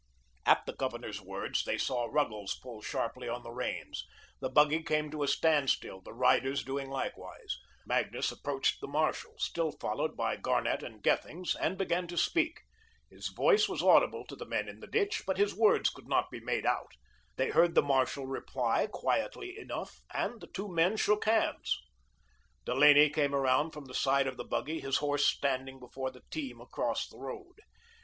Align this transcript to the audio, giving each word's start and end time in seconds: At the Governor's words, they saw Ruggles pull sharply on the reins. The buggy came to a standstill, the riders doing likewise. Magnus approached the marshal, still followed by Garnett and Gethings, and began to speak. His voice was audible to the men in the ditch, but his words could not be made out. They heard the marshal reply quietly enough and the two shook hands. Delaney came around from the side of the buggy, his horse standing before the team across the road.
At 0.47 0.65
the 0.65 0.73
Governor's 0.73 1.21
words, 1.21 1.63
they 1.63 1.77
saw 1.77 2.05
Ruggles 2.09 2.55
pull 2.63 2.81
sharply 2.81 3.29
on 3.29 3.43
the 3.43 3.51
reins. 3.51 4.03
The 4.39 4.49
buggy 4.49 4.81
came 4.81 5.11
to 5.11 5.21
a 5.21 5.27
standstill, 5.27 6.01
the 6.01 6.11
riders 6.11 6.63
doing 6.63 6.89
likewise. 6.89 7.55
Magnus 7.85 8.31
approached 8.31 8.81
the 8.81 8.87
marshal, 8.87 9.35
still 9.37 9.71
followed 9.73 10.17
by 10.17 10.37
Garnett 10.37 10.81
and 10.81 11.03
Gethings, 11.03 11.55
and 11.55 11.77
began 11.77 12.07
to 12.07 12.17
speak. 12.17 12.61
His 13.11 13.27
voice 13.27 13.69
was 13.69 13.83
audible 13.83 14.25
to 14.25 14.35
the 14.35 14.47
men 14.47 14.67
in 14.67 14.79
the 14.79 14.87
ditch, 14.87 15.21
but 15.27 15.37
his 15.37 15.53
words 15.55 15.91
could 15.91 16.07
not 16.07 16.31
be 16.31 16.39
made 16.39 16.65
out. 16.65 16.93
They 17.35 17.51
heard 17.51 17.75
the 17.75 17.83
marshal 17.83 18.25
reply 18.25 18.87
quietly 18.91 19.55
enough 19.55 20.01
and 20.11 20.41
the 20.41 20.47
two 20.47 20.75
shook 20.97 21.25
hands. 21.25 21.77
Delaney 22.65 23.11
came 23.11 23.35
around 23.35 23.69
from 23.69 23.85
the 23.85 23.93
side 23.93 24.25
of 24.25 24.37
the 24.37 24.45
buggy, 24.45 24.79
his 24.79 24.97
horse 24.97 25.27
standing 25.27 25.79
before 25.79 26.09
the 26.09 26.23
team 26.31 26.59
across 26.59 27.07
the 27.07 27.19
road. 27.19 27.61